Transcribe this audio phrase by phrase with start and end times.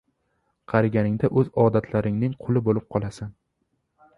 [0.71, 3.31] Qarigaiingda o‘z odatlaringning quli bo‘lib qolasan.